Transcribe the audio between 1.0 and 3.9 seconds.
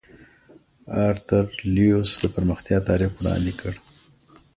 ارتر لیوس د پرمختیا تعریف وړاندې کړ.